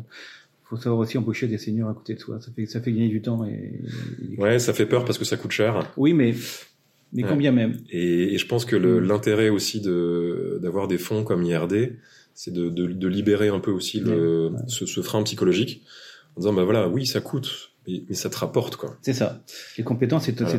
[0.64, 2.40] faut savoir aussi embaucher des seniors à côté de soi.
[2.42, 3.82] Ça fait ça fait gagner du temps et,
[4.34, 5.92] et- Ouais, ça fait peur parce que ça coûte cher.
[5.98, 6.34] oui, mais
[7.14, 7.30] mais Ouais.
[7.30, 7.78] combien même?
[7.90, 11.94] Et, et je pense que l'intérêt aussi de d'avoir des fonds comme IRD,
[12.40, 15.82] c'est de, de, de libérer un peu aussi le, ce, ce frein psychologique
[16.36, 18.96] en disant bah voilà, oui, ça coûte, mais, mais ça te rapporte quoi.
[19.02, 19.42] C'est ça.
[19.80, 20.54] Les compétences, c'est Voilà.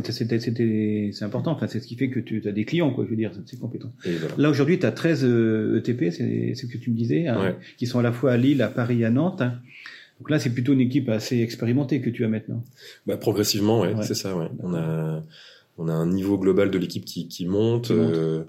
[1.22, 1.52] important.
[1.52, 3.04] Enfin, c'est ce qui fait que tu as des clients, quoi.
[3.04, 3.92] Je veux dire, ces compétences.
[4.04, 4.34] Voilà.
[4.36, 7.40] Là aujourd'hui, tu as 13 euh, ETP, c'est c'est ce que tu me disais, hein,
[7.40, 7.56] Ouais.
[7.76, 9.40] qui sont à la fois à Lille, à Paris, à Nantes.
[9.40, 9.54] hein.
[10.18, 12.64] Donc là, c'est plutôt une équipe assez expérimentée que tu as maintenant.
[13.06, 14.02] Bah, progressivement, ouais, Ouais.
[14.02, 14.36] c'est ça.
[14.36, 14.48] Ouais.
[14.64, 15.22] On a
[15.80, 17.84] on a un niveau global de l'équipe qui, qui monte.
[17.86, 18.10] Qui monte.
[18.16, 18.42] euh,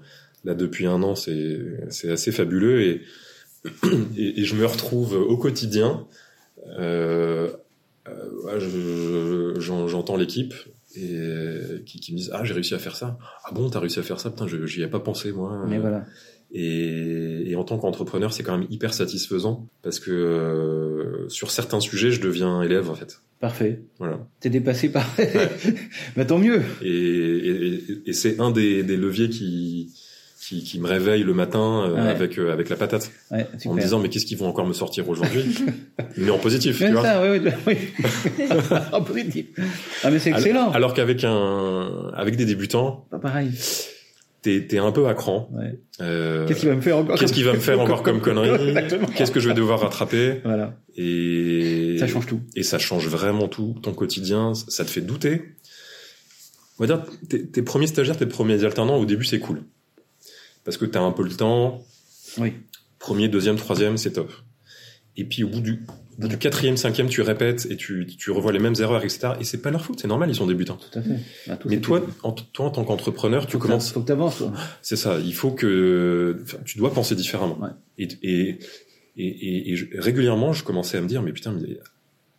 [0.46, 3.02] là depuis un an, c'est c'est assez fabuleux et,
[4.18, 6.06] et et je me retrouve au quotidien.
[6.80, 7.50] Euh,
[8.08, 8.12] euh,
[8.46, 10.54] ouais, je- j'en- j'entends l'équipe
[10.96, 11.20] et
[11.86, 13.18] qui, qui me disent ah j'ai réussi à faire ça.
[13.46, 14.30] Ah bon t'as réussi à faire ça?
[14.32, 15.66] Putain j'y ai pas pensé moi.
[15.68, 16.06] Mais voilà.
[16.52, 21.80] Et, et en tant qu'entrepreneur, c'est quand même hyper satisfaisant parce que euh, sur certains
[21.80, 23.22] sujets, je deviens élève en fait.
[23.40, 23.84] Parfait.
[24.00, 24.28] Voilà.
[24.40, 25.08] T'es dépassé par.
[26.16, 26.62] bah tant mieux.
[26.82, 29.94] Et, et, et- et c'est un des, des leviers qui,
[30.50, 32.10] qui, qui me réveille le matin euh, Ouais.
[32.10, 33.12] avec, euh, avec la patate.
[33.30, 35.56] Ouais, En me disant, mais qu'est-ce qu'ils vont encore me sortir aujourd'hui
[36.18, 37.04] Mais en positif, tu Même vois.
[37.04, 38.48] ça, oui, oui, oui.
[38.92, 39.46] en positif.
[40.04, 40.62] Ah mais c'est excellent.
[40.64, 43.52] Alors, alors qu'avec un, avec des débutants, Pas pareil.
[44.42, 45.50] t'es, t'es un peu à cran.
[45.54, 45.80] Ouais.
[46.02, 48.74] Euh, Qu'est-ce qu'il va me faire encore qu'est-ce qu'il va me faire encore comme connerie.
[49.16, 50.76] Qu'est-ce que je vais devoir rattraper Voilà.
[50.98, 52.42] Et Ça change tout.
[52.56, 53.76] et ça change vraiment tout.
[53.84, 55.44] Ton quotidien, ça te fait douter.
[56.80, 59.62] On va dire, tes, tes premiers stagiaires, tes premiers alternants, au début, c'est cool.
[60.70, 61.84] Parce que t'as un peu le temps.
[62.38, 62.54] Oui.
[63.00, 64.32] Premier, deuxième, troisième, c'est top.
[65.18, 65.82] Et puis, au bout du,
[66.18, 69.30] au bout du quatrième, cinquième, tu répètes et tu, tu revois les mêmes erreurs, etc.
[69.40, 70.78] Et c'est pas leur faute, c'est normal, ils sont débutants.
[70.78, 71.18] Tout à fait.
[71.48, 74.44] Bah, tout Mais toi, en, toi, en tant qu'entrepreneur, tu commences, ça- Faut que t'avances.
[74.84, 77.58] c'est ça, il faut que, tu dois penser différemment.
[77.60, 77.70] Ouais.
[77.98, 78.60] Et, et,
[79.18, 81.80] et, et, et je- régulièrement, je commençais à me dire, mais putain, mais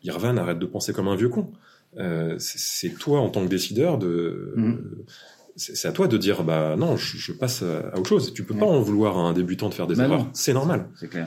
[0.04, 1.50] Irvan, arrête de penser comme un vieux con.
[1.98, 4.94] Euh, c'est toi, en tant que décideur, de, Mhm.
[5.56, 8.32] C'est à toi de dire, bah non, je, je passe à autre chose.
[8.34, 8.60] Tu peux Ouais.
[8.60, 10.26] pas en vouloir à un débutant de faire des Bah erreurs.
[10.32, 10.86] C'est normal.
[10.98, 11.26] C'est clair.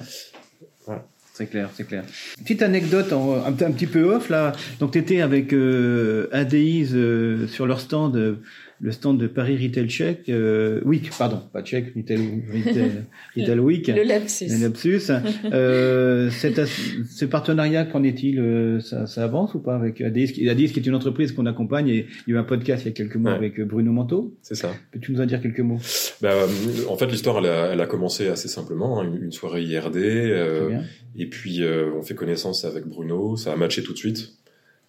[0.86, 1.06] Voilà.
[1.36, 2.04] C'est clair, c'est clair.
[2.44, 4.54] Petite anecdote en- un, un petit peu off là.
[4.80, 8.36] Donc tu étais avec euh, ADIs euh, sur leur stand, euh,
[8.80, 12.92] le stand de Paris Retail Check, euh, Week, pardon, pas Check, Retail, Retail,
[13.38, 13.88] Retail Week.
[13.88, 14.48] Le lapsus.
[14.52, 15.02] Un lapsus.
[15.54, 20.50] Euh, cet ce partenariat, qu'en est-il euh, ça, ça avance ou pas avec ADIS qui-
[20.50, 22.88] ADIS qui est une entreprise qu'on accompagne et il y a eu un podcast il
[22.88, 23.38] y a quelques mois Ouais.
[23.38, 24.36] avec euh, Bruno Manteau.
[24.42, 24.74] C'est ça.
[24.92, 25.80] Peux-tu nous en dire quelques mots?
[26.22, 26.48] Bah, euh,
[26.90, 29.00] en fait, l'histoire, elle a, elle a commencé assez simplement.
[29.02, 29.98] hein, une, soirée IRD.
[29.98, 30.80] euh.
[31.18, 34.34] Et puis euh, on fait connaissance avec Bruno, ça a matché tout de suite.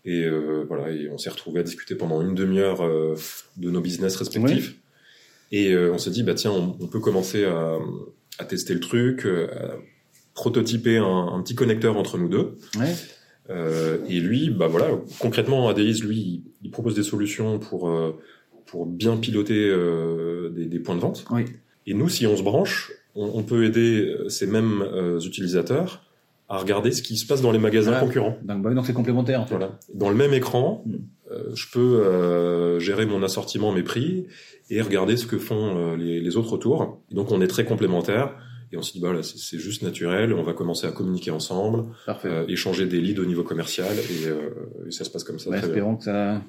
[0.05, 3.14] Et euh, voilà, et on s'est retrouvé à discuter pendant une demi-heure euh,
[3.57, 4.77] de nos business respectifs.
[5.51, 7.79] Et euh, on s'est dit bah tiens, on, on peut commencer à,
[8.38, 9.77] à tester le truc, à
[10.35, 12.59] prototyper un, un petit connecteur entre nous deux.
[12.79, 12.95] Ouais.
[13.51, 14.88] Euh, et lui, bah voilà,
[15.19, 18.19] concrètement, Adéis, lui, il, propose des solutions pour euh,
[18.67, 21.25] pour bien piloter euh, des, des points de vente.
[21.31, 21.45] Oui.
[21.87, 26.04] Et nous, si on se branche, on, on peut aider ces mêmes euh, utilisateurs
[26.55, 28.37] à regarder ce qui se passe dans les magasins concurrents.
[28.43, 29.57] Donc, bah, donc c'est complémentaire en fait.
[29.57, 29.79] Voilà.
[29.95, 30.93] Dans le même écran, Mm.
[31.33, 34.27] euh, je peux euh, gérer mon assortiment, mes prix,
[34.71, 37.01] et regarder ce que font euh, les, les autres autour.
[37.11, 38.35] Et donc on est très complémentaires.
[38.73, 41.85] Et on se dit, bah, c'est juste naturel, on va commencer à communiquer ensemble,
[42.25, 45.49] euh, échanger des leads au niveau commercial, et, euh, et ça se passe comme ça.
[45.51, 45.69] Bah, bien.
[45.69, 46.40] espérons que ça,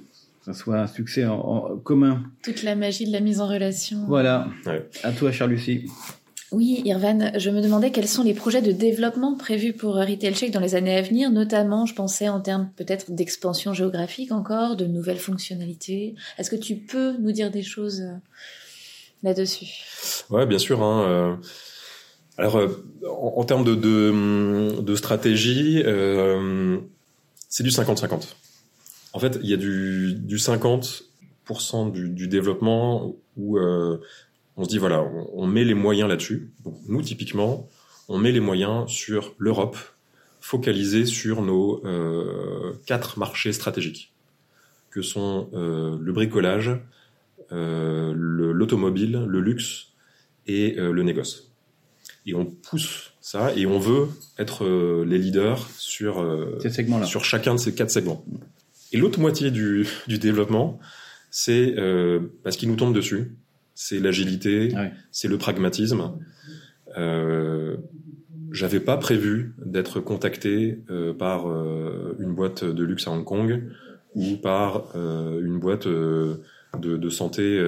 [0.43, 2.23] ça soit un succès en, en commun.
[2.41, 4.05] Toute la magie de la mise en relation.
[4.07, 4.47] Voilà.
[4.65, 4.87] Ouais.
[5.03, 5.85] À toi, Charles-Lucie.
[6.55, 10.51] Oui, Irvan, je me demandais quels sont les projets de développement prévus pour Retail Check
[10.51, 14.85] dans les années à venir, notamment, je pensais en termes peut-être d'expansion géographique encore, de
[14.85, 16.15] nouvelles fonctionnalités.
[16.37, 18.13] Est-ce que tu peux nous dire des choses euh,
[19.21, 19.67] là-dessus?
[20.29, 20.81] Ouais, bien sûr.
[20.81, 21.35] Hein, euh,
[22.37, 22.69] alors, euh,
[23.03, 25.83] en, termes de, stratégie,
[27.49, 28.29] c'est du 50-50.
[29.11, 33.59] En fait, il y a du, du 50% du, développement où
[34.57, 36.51] on se dit, voilà, on, on met les moyens là-dessus.
[36.87, 37.67] Nous, typiquement,
[38.07, 39.77] on met les moyens sur l'Europe,
[40.39, 44.13] focalisés sur nos euh, quatre marchés stratégiques,
[44.91, 46.71] que sont euh, le bricolage,
[47.51, 49.87] euh, le- l'automobile, le luxe
[50.47, 51.51] et le négoce.
[52.27, 54.65] Et on pousse ça et on veut être
[55.03, 56.23] les leaders sur
[56.59, 56.69] ces
[57.05, 58.23] sur chacun de ces quatre segments.
[58.91, 60.79] Et l'autre moitié du, du développement,
[61.31, 61.75] c'est
[62.43, 63.35] parce qu'il nous tombe dessus,
[63.75, 64.73] c'est l'agilité,
[65.11, 66.13] c'est le pragmatisme.
[66.97, 67.77] Euh,
[68.55, 73.63] j'avais pas prévu d'être contacté euh, par euh, une boîte de luxe à Hong Kong
[74.15, 76.39] ou par euh, une boîte de,
[76.79, 77.59] de, santé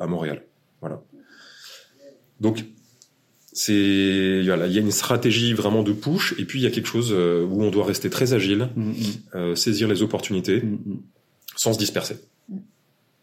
[0.00, 0.44] à Montréal.
[0.80, 1.02] Voilà.
[2.40, 2.64] Donc
[3.52, 6.70] c'est voilà, il y a une stratégie vraiment de push et puis il y a
[6.70, 8.92] quelque chose où on doit rester très agile, mm,
[9.34, 9.56] mm.
[9.56, 11.02] saisir les opportunités mm,
[11.56, 12.16] sans se disperser.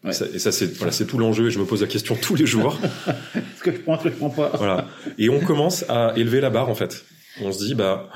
[0.04, 1.48] Et ça, c'est voilà, c'est tout l'enjeu.
[1.48, 2.78] Et je me pose la question tous les jours.
[3.34, 4.88] Est-ce que je prends, que je prends pas Voilà.
[5.18, 7.04] Et on commence à élever la barre en fait.
[7.42, 8.08] On se dit bah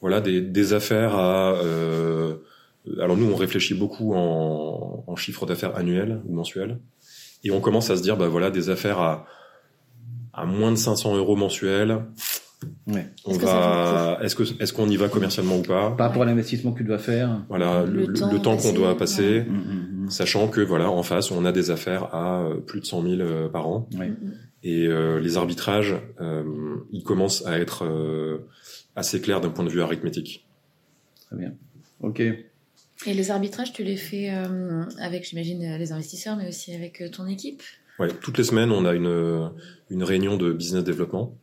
[0.00, 1.54] voilà des, des affaires à.
[1.54, 2.36] Euh,
[3.00, 6.78] alors nous on réfléchit beaucoup en, en chiffre d'affaires annuel ou mensuel,
[7.44, 9.26] et on commence à se dire bah voilà des affaires à
[10.32, 12.04] à moins de 500 euros mensuels.
[12.86, 13.06] Ouais.
[13.24, 14.18] On est va.
[14.22, 15.92] Est-ce que est-ce qu'on y va commercialement ou pas?
[15.92, 17.44] Par rapport à l'investissement que tu dois faire.
[17.48, 20.10] Voilà le, temps, qu'on doit passer, mm, mm, mm.
[20.10, 23.14] sachant que voilà en face on a des affaires à euh, plus de 100 000
[23.20, 23.88] euh, par an.
[23.98, 24.12] Ouais.
[24.62, 28.46] Et euh, les arbitrages, euh, ils commencent à être euh,
[28.94, 30.46] assez clairs d'un point de vue arithmétique.
[31.26, 31.54] Très bien.
[32.00, 32.20] Ok.
[32.20, 37.26] Et les arbitrages, tu les fais euh, avec, j'imagine, les investisseurs, mais aussi avec ton
[37.26, 37.62] équipe?
[37.98, 39.50] Ouais, toutes les semaines, on a une,
[39.88, 41.34] une réunion de business développement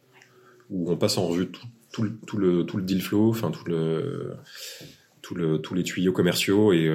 [0.70, 3.52] où on passe en revue tout, tout, le, tout, le, tout le deal flow, enfin
[3.52, 4.36] tout le,
[5.22, 6.90] tout le, tous les tuyaux commerciaux et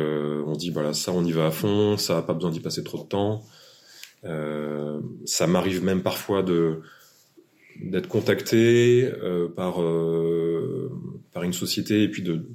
[0.46, 2.82] on dit voilà ça on y va à fond, ça a pas besoin d'y passer
[2.82, 3.42] trop de temps.
[4.24, 6.80] Euh, ça m'arrive même parfois de
[7.80, 10.90] d'être contacté euh, par euh,
[11.32, 12.46] par une société et puis de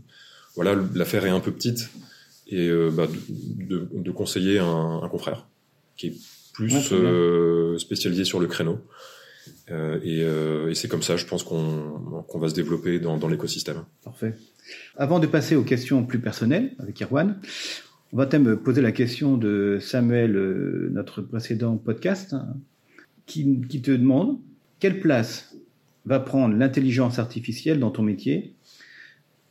[0.56, 1.90] voilà l'affaire est un peu petite
[2.50, 5.48] et bah, de, de, conseiller un, un, confrère
[5.98, 6.16] qui est
[6.54, 6.72] plus
[7.78, 8.80] spécialisé sur le créneau
[9.70, 13.84] et, et c'est comme ça je pense qu'on va se développer dans, l'écosystème.
[14.04, 14.34] Parfait.
[14.96, 17.40] Avant de passer aux questions plus personnelles avec Irwan,
[18.14, 22.56] on va me poser la question de Samuel, euh, notre précédent podcast, hein,
[23.26, 24.40] qui, te demande
[24.80, 25.56] quelle place
[26.06, 28.56] va prendre l'intelligence artificielle dans ton métier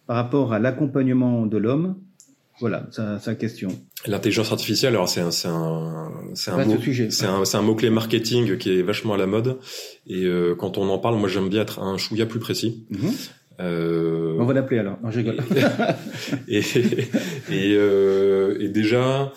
[0.07, 1.97] par rapport à l'accompagnement de l'homme?
[2.61, 3.69] Voilà, sa question.
[4.07, 6.77] L'intelligence artificielle, alors c'est un, c'est un, c'est un, mot,
[7.11, 9.59] c'est un, c'est un mot clé marketing qui est vachement à la mode.
[10.07, 12.85] Et euh, quand on en parle, moi j'aime bien être un chouïa plus précis.
[12.93, 13.31] Mm-hmm.
[13.61, 14.37] Euh...
[14.39, 14.99] On va l'appeler alors.
[15.03, 15.39] Non, je rigole.
[16.49, 16.59] et,
[17.51, 19.33] et, euh, et déjà,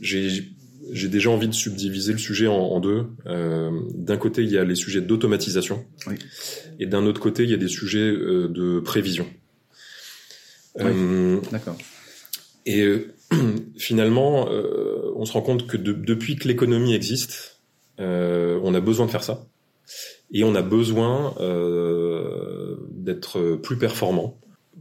[0.00, 0.44] j'ai
[0.92, 3.06] j'ai déjà envie de subdiviser le sujet en, en deux.
[3.26, 6.14] Euh, d'un côté, il y a les sujets d'automatisation, oui.
[6.78, 9.26] et d'un autre côté, il y a des sujets euh, de prévision.
[10.76, 10.84] Oui.
[10.86, 11.76] Euh, D'accord.
[12.66, 12.84] Et
[13.32, 14.48] euh, finalement,
[15.16, 17.60] on se rend compte que de, depuis que l'économie existe,
[17.98, 19.46] on a besoin de faire ça
[20.32, 24.38] et on a besoin euh, d'être plus performant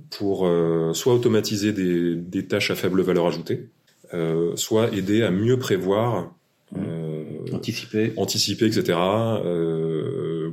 [0.09, 3.69] pour euh, soit automatiser des, des, tâches à faible valeur ajoutée,
[4.13, 6.33] euh, soit aider à mieux prévoir,
[6.75, 7.53] mmh.
[7.53, 8.97] anticiper, anticiper, etc.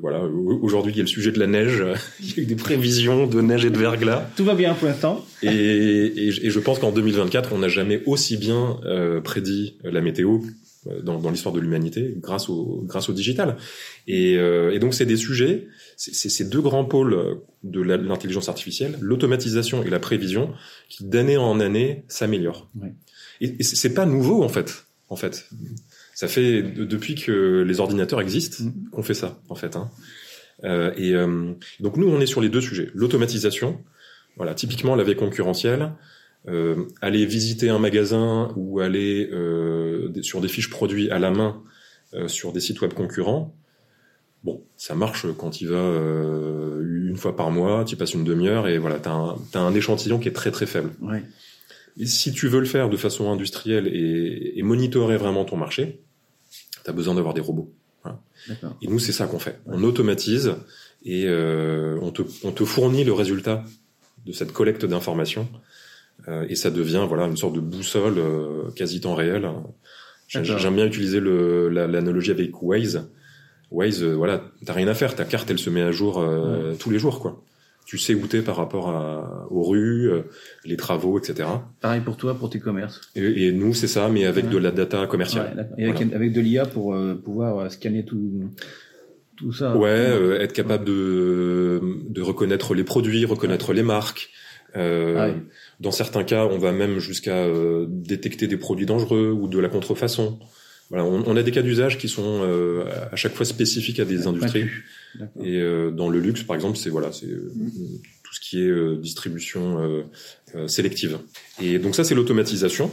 [0.02, 0.20] voilà.
[0.20, 1.82] Aujourd'hui, il y a le sujet de la neige.
[2.20, 4.28] il y a eu des prévisions de neige et de verglas.
[4.36, 5.24] Tout va bien pour l'instant.
[5.42, 8.78] et, et, et, je pense qu'en 2024, on n'a jamais aussi bien
[9.24, 10.40] prédit la météo
[11.02, 13.56] dans, dans l'histoire de l'humanité grâce au grâce au digital.
[14.06, 18.98] Et, euh, et donc c'est des sujets, c'est ces deux grands pôles de l'intelligence artificielle,
[19.00, 20.52] l'automatisation et la prévision,
[20.88, 22.68] qui d'année en année s'améliorent.
[23.40, 24.86] Et, et c'est pas nouveau en fait.
[25.08, 25.46] En fait,
[26.22, 28.90] ça fait depuis que les ordinateurs existent mm.
[28.92, 29.74] qu'on fait ça en fait.
[29.74, 29.90] Hein.
[30.62, 33.82] Euh, et euh, donc nous on est sur les deux sujets, l'automatisation.
[34.36, 35.90] Voilà, typiquement la veille concurrentielle
[36.46, 41.60] euh, aller visiter un magasin ou aller euh, sur des fiches produits à la main
[42.14, 43.52] euh, sur des sites web concurrents,
[44.44, 48.68] bon, ça marche quand il va euh, une fois par mois, tu passes une demi-heure
[48.68, 50.92] et voilà, tu as, as, un échantillon qui est très très faible.
[51.00, 51.24] Ouais.
[51.98, 56.00] Et si tu veux le faire de façon industrielle et, et monitorer vraiment ton marché,
[56.84, 57.72] tu as besoin d'avoir des robots.
[58.02, 58.18] Voilà.
[58.82, 59.60] Et nous, c'est ça qu'on fait.
[59.66, 60.54] On automatise
[61.04, 63.64] et euh, on, te, on te fournit le résultat
[64.26, 65.48] de cette collecte d'informations
[66.28, 69.48] euh, et ça devient voilà une sorte de boussole euh, quasi temps réel.
[70.28, 73.08] J'aime bien utiliser l'analogie la, avec Waze.
[73.70, 76.74] Waze, euh, voilà, t'as rien à faire, ta carte elle se met à jour euh,
[76.78, 77.42] tous les jours quoi.
[77.84, 80.22] Tu sais où t'es par rapport à, aux rues, euh,
[80.64, 81.48] les travaux, etc.
[81.80, 83.00] Pareil pour toi, pour tes commerces.
[83.16, 84.50] Et, et nous c'est ça, mais avec ouais.
[84.50, 85.68] de la data commerciale.
[85.76, 86.16] Ouais, et avec, voilà.
[86.16, 88.50] avec de l'IA pour pouvoir scanner tout.
[89.36, 89.76] Tout ça.
[89.76, 93.76] Ouais, être capable de, de reconnaître les produits, reconnaître ouais.
[93.76, 94.30] les marques,
[94.76, 95.40] euh, ah.
[95.80, 99.68] Dans certains cas, on va même jusqu'à euh, détecter des produits dangereux ou de la
[99.68, 100.38] contrefaçon.
[100.88, 104.04] voilà, on, on a des cas d'usage qui sont euh, à chaque fois spécifiques à
[104.04, 104.66] des industries.
[105.42, 107.52] Et euh, dans le luxe, par exemple, c'est voilà, c'est euh,
[108.22, 110.02] tout ce qui est euh, distribution euh,
[110.54, 111.18] euh, sélective.
[111.60, 112.90] Et donc ça, c'est l'automatisation.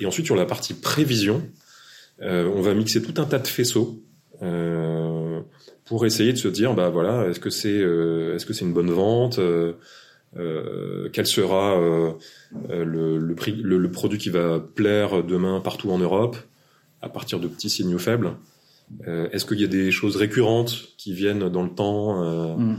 [0.00, 1.42] Et ensuite, sur la partie prévision,
[2.22, 4.02] euh, on va mixer tout un tas de faisceaux
[4.42, 5.40] euh,
[5.84, 8.72] pour essayer de se dire, bah voilà, est-ce que c'est euh, est-ce que c'est une
[8.72, 9.74] bonne vente euh,
[10.36, 11.76] euh, Quel sera
[12.68, 16.36] le, le prix, le, le produit qui va plaire demain partout en Europe
[17.02, 18.59] à partir de petits signaux faibles Euh,
[19.06, 22.76] Est-ce qu'il y a des choses récurrentes qui viennent dans le temps euh, Mm.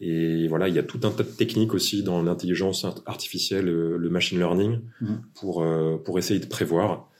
[0.00, 3.68] Et voilà, il y a tout un tas de techniques aussi dans l'intelligence art- artificielle,
[3.68, 5.20] euh, le machine learning, Mhm.
[5.34, 7.10] pour euh, pour essayer de prévoir.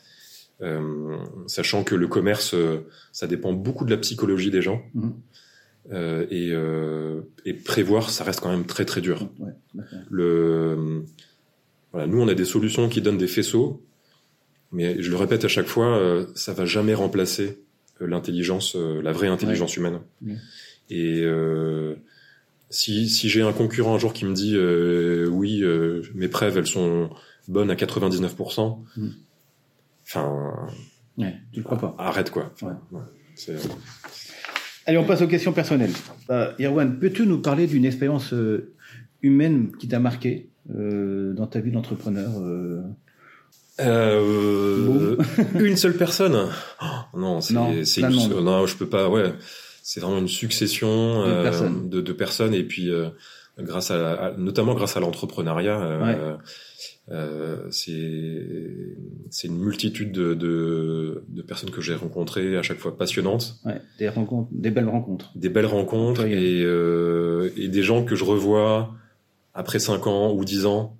[0.63, 1.17] Euh,
[1.49, 4.81] sachant que le commerce, euh, ça dépend beaucoup de la psychologie des gens.
[4.95, 5.13] Mhm.
[5.91, 9.29] Euh, et, euh, et prévoir, ça reste quand même très très dur.
[9.41, 9.53] Ouais.
[10.11, 11.03] Le,
[11.93, 13.83] voilà, nous, on a des solutions qui donnent des faisceaux,
[14.71, 17.55] mais je le répète à chaque fois, euh, ça va jamais remplacer euh,
[18.01, 20.01] l'intelligence, euh, la vraie intelligence humaine.
[20.91, 21.95] Et euh,
[22.71, 26.57] si, si j'ai un concurrent un jour qui me dit euh, oui, euh, mes preuves
[26.59, 27.11] elles sont
[27.49, 29.13] bonnes à 99%, Mhm.
[30.05, 30.55] enfin
[31.17, 31.95] Ouais, tu le crois pas.
[31.99, 32.53] arrête quoi.
[34.87, 35.93] Allez, on passe aux questions personnelles.
[36.59, 38.33] Irwan, peux-tu nous parler d'une expérience
[39.23, 42.31] humaine qui t'a marqué dans ta vie d'entrepreneur
[43.81, 45.17] euh,
[45.61, 46.49] une seule personne
[46.83, 49.09] Oh, Non, c'est Non, une- non, je peux pas.
[49.09, 49.33] Ouais,
[49.83, 51.89] c'est vraiment une succession De euh, personnes.
[51.89, 53.09] de, de personnes et puis euh,
[53.59, 56.37] grâce à, notamment grâce à l'entrepreneuriat, euh,
[57.11, 58.45] euh, c'est
[59.31, 63.81] c'est une multitude de, de, de personnes que j'ai rencontrées à chaque fois passionnantes, ouais,
[63.99, 65.31] des rencontres, des belles rencontres.
[65.35, 68.91] des belles rencontres et euh, et des gens que je revois
[69.55, 70.95] après 5 ans ou 10 ans.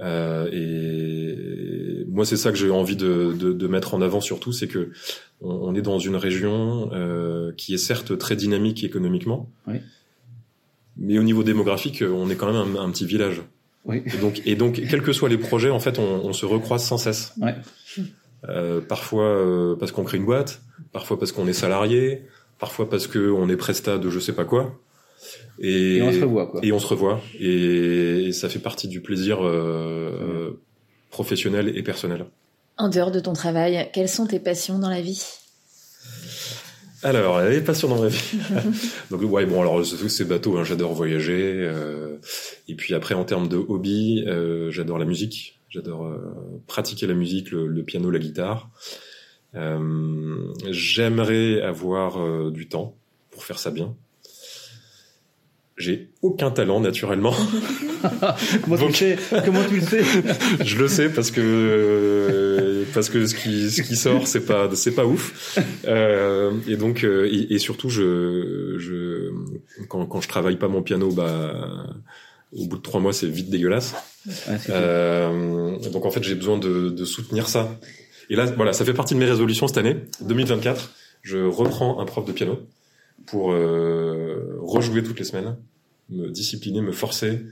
[0.00, 1.21] Euh, et
[2.12, 4.90] moi, c'est ça que j'ai envie de, de, de mettre en avant surtout, c'est que
[5.40, 9.76] on, on est dans une région euh, qui est certes très dynamique économiquement, Oui.
[10.96, 13.42] mais au niveau démographique, on est quand même un, un petit village.
[13.84, 14.02] Oui.
[14.06, 16.84] Et donc, et donc, quels que soient les projets, en fait, on, on se recroise
[16.84, 17.32] sans cesse.
[17.40, 17.54] Ouais.
[18.48, 22.22] Euh, parfois euh, parce qu'on crée une boîte, parfois parce qu'on est salarié,
[22.58, 24.78] parfois parce qu'on est prestat de je sais pas quoi.
[25.60, 26.60] Et, Et on se revoit, quoi.
[26.64, 27.20] et on se revoit.
[27.38, 30.60] Et, et ça fait partie du plaisir euh,
[31.12, 32.26] euh, professionnel et personnel.
[32.78, 35.22] En dehors de ton travail, quelles sont tes passions dans la vie?
[37.04, 38.38] Alors, les passions dans ma vie.
[39.10, 40.56] Donc ouais, bon alors c'est c'est bateau.
[40.56, 41.52] Hein, j'adore voyager.
[41.58, 42.18] euh,
[42.68, 45.58] et puis après, en termes de hobby, euh, j'adore la musique.
[45.68, 46.18] J'adore euh,
[46.66, 48.70] pratiquer la musique, le, le piano, la guitare.
[49.54, 52.94] Euh, J'aimerais avoir euh, du temps
[53.30, 53.96] pour faire ça bien.
[55.82, 57.34] J'ai aucun talent naturellement.
[58.62, 59.18] Comment, tu le sais?
[59.44, 60.04] Comment tu le sais?
[60.64, 64.70] Je le sais parce que euh, parce que ce qui ce qui sort c'est pas
[64.74, 65.58] c'est pas ouf.
[65.88, 69.32] Euh, et donc euh, et, et surtout je je
[69.88, 71.94] quand quand je travaille pas mon piano bah
[72.52, 73.94] au bout de trois mois c'est vite dégueulasse.
[74.70, 77.76] Euh, donc en fait j'ai besoin de de soutenir ça.
[78.30, 79.96] Et là voilà ça fait partie de mes résolutions cette année.
[80.20, 80.92] 2024
[81.22, 82.60] je reprends un prof de piano
[83.26, 85.56] pour euh, rejouer toutes les semaines
[86.12, 87.42] me discipliner me forcer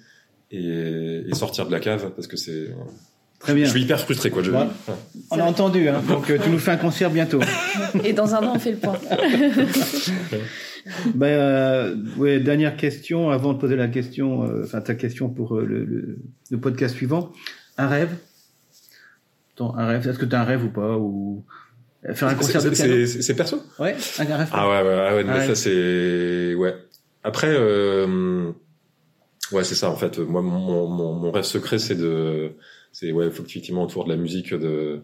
[0.50, 2.68] et, et sortir de la cave parce que c'est
[3.38, 3.64] Très bien.
[3.64, 4.42] je suis hyper frustré, quoi.
[4.42, 4.50] Je...
[4.50, 4.70] Voilà.
[5.30, 6.02] On a entendu, hein.
[6.06, 7.40] donc euh, tu nous fais un concert bientôt.
[8.04, 8.98] Et dans un an, on fait le point.
[11.14, 15.58] Ben, euh, ouais, dernière question avant de poser la question, euh, enfin ta question pour
[15.58, 16.18] euh, le, le,
[16.50, 17.32] le podcast suivant.
[17.76, 18.10] Un rêve?
[19.56, 21.44] Ton- Un rêve Est-ce que tu as un rêve ou pas ou
[22.14, 23.06] faire un concert de C'est- piano?
[23.06, 23.62] c'est- perso?
[23.78, 24.48] Ouais, un rêve.
[24.52, 25.46] Ah ouais, ouais, ouais, mais Ah ouais.
[25.48, 26.54] ça c'est...
[26.54, 26.74] Ouais.
[27.22, 28.50] Après, euh...
[29.52, 30.18] ouais, c'est ça, en fait.
[30.18, 32.50] Moi, mon, mon, mon rêve secret, c'est de...
[32.92, 35.00] C'est, ouais, effectivement, autour de la musique, de...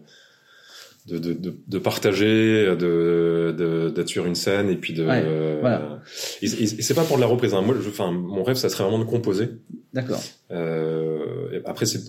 [1.07, 5.05] De, de, de, de partager, de, de, d'être sur une scène et puis de.
[5.05, 6.01] Ouais, euh, voilà.
[6.41, 7.53] Et, et- et c'est pas pour de la reprise.
[7.53, 7.61] hein.
[7.61, 9.47] Moi, je, enfin, mon rêve, ça serait vraiment de composer.
[9.93, 10.21] D'accord.
[10.51, 12.01] Euh, après, c'est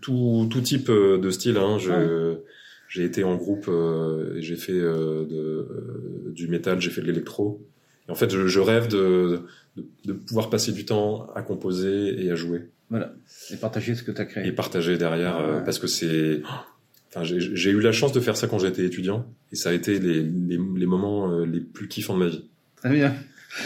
[0.00, 1.56] tout, tout type euh, de style.
[1.56, 1.78] Hein.
[1.80, 2.36] Je,
[2.88, 7.00] J'ai été en groupe, euh, et j'ai fait euh, de, euh, du métal, j'ai fait
[7.00, 7.60] de l'électro.
[8.10, 9.42] Et en fait, je, je rêve de,
[9.76, 13.12] de, de pouvoir passer du temps à composer et à jouer Voilà.
[13.52, 14.46] Et partager ce que tu as créé.
[14.46, 15.64] et partager derrière, euh, Ouais.
[15.64, 16.42] parce que c'est.
[17.08, 19.72] Enfin, j'ai j'ai eu la chance de faire ça quand j'étais étudiant, et ça a
[19.72, 22.48] été les, les, les moments euh, les plus kiffants de ma vie.
[22.76, 23.14] Très bien.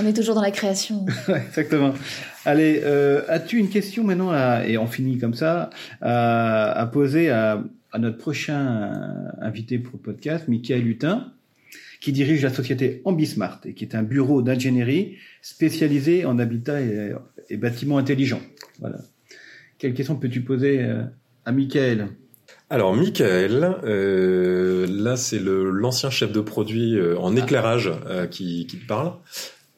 [0.01, 1.05] On est toujours dans la création.
[1.29, 1.93] Ouais, Exactement.
[2.47, 5.69] Allez, euh, as-tu une question maintenant, à, et on finit comme ça,
[6.01, 8.93] à, à poser à, à notre prochain
[9.43, 11.33] invité pour le podcast, Michael Hutin,
[12.05, 17.15] qui dirige la société Ambismart et qui est un bureau d'ingénierie spécialisé en habitat et,
[17.49, 18.43] et bâtiments intelligents.
[18.79, 18.99] Voilà.
[19.79, 21.05] Quelle question peux-tu poser euh,
[21.47, 22.09] à Michael?
[22.69, 28.77] Alors, Michael, euh, là, c'est l'ancien chef de produit euh, en éclairage euh, qui, qui
[28.77, 29.15] te parle.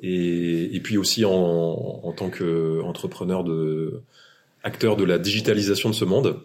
[0.00, 4.02] Et, et puis aussi en, en tant qu'entrepreneur de
[4.64, 6.40] acteur de la digitalisation de ce monde.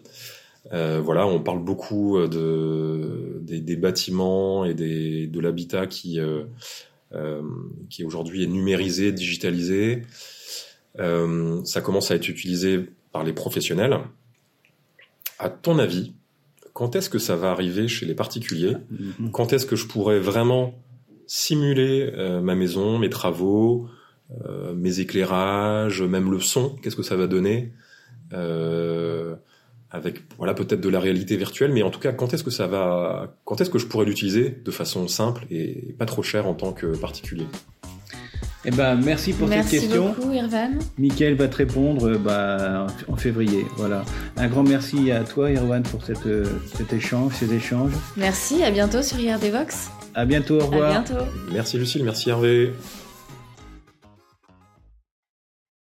[0.72, 6.44] Euh, voilà, on parle beaucoup de, des, des bâtiments et des, de l'habitat qui, euh,
[7.14, 7.42] euh,
[7.90, 10.02] qui aujourd'hui est numérisé, digitalisé.
[10.98, 12.80] Euh, ça commence à être utilisé
[13.12, 13.98] par les professionnels.
[15.38, 16.12] À ton avis,
[16.72, 18.76] quand est-ce que ça va arriver chez les particuliers?
[18.90, 19.30] Mhm.
[19.32, 20.74] Quand est-ce que je pourrais vraiment
[21.26, 23.88] simuler euh, ma maison, mes travaux,
[24.46, 26.76] euh, mes éclairages, même le son?
[26.82, 27.72] Qu'est-ce que ça va donner?
[28.32, 29.34] Euh,
[29.94, 32.66] Avec voilà peut-être de la réalité virtuelle, mais en tout cas, quand est-ce que ça
[32.66, 36.54] va Quand est-ce que je pourrais l'utiliser de façon simple et pas trop chère en
[36.54, 37.46] tant que particulier?
[38.64, 40.14] Eh ben, merci pour Merci cette question.
[40.14, 40.70] beaucoup, Irvan.
[40.96, 43.66] Mickaël va te répondre euh, bah, en février.
[43.76, 44.04] Voilà.
[44.36, 46.44] Un grand merci à toi, Irwan, pour cette, euh,
[46.76, 47.90] cet échange, ces échanges.
[48.16, 49.90] Merci, à bientôt sur IRDVox.
[50.14, 50.90] À bientôt, au À revoir.
[51.02, 51.24] bientôt.
[51.52, 52.72] Merci Lucille, merci Hervé.